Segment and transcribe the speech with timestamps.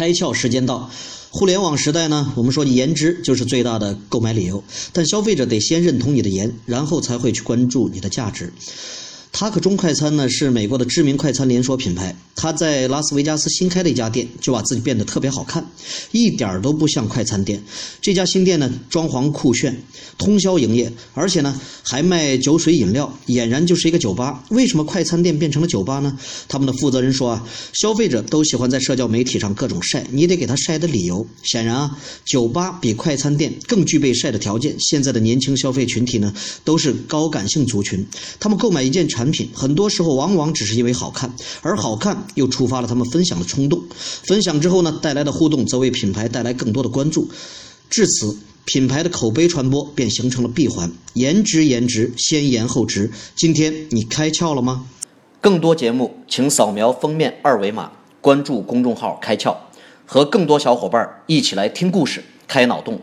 [0.00, 0.90] 开窍时间到。
[1.28, 8.50] 互联网时代呢，我们说颜值就是最大的购买理由，但消费者得先认同你的颜，然后才会去关注你的价值。
[9.40, 15.66] 塔可中快餐呢是美国的知名快餐连锁品牌，它在拉斯维加斯新开的一家店，就把自己变得特别好看，
[16.12, 17.62] 一点儿都不像快餐店。
[18.02, 19.82] 这家新店呢，装潢酷炫，
[20.18, 24.44] 通宵营业，而且呢还卖酒水饮料，俨然就是一个酒吧。
[24.50, 26.18] 为什么快餐店变成了酒吧呢？
[26.46, 31.26] 他们的负责人说啊，消费者都喜欢在社交媒体上各种晒，你得给他晒的理由。
[31.44, 34.76] 显然啊，酒吧比快餐店更具备晒的条件。
[34.78, 36.30] 现在的年轻消费群体呢，
[36.62, 38.06] 都是高感性族群，
[38.38, 39.29] 他们购买一件产。
[39.30, 43.82] 品很多时候往往只是因为好看，而好看又触发了他们分享的冲动。
[44.24, 47.28] 分享之后呢，带来的互动则为品牌带来更多的关注。
[47.88, 50.90] 至此，品牌的口碑传播便形成了闭环。
[51.14, 53.10] 颜值，颜值，先颜后值。
[53.34, 54.86] 今天你开窍了吗？
[55.40, 57.90] 更多节目，请扫描封面二维码，
[58.20, 59.56] 关注公众号“开窍”，
[60.06, 63.00] 和更多小伙伴一起来听故事、开脑洞。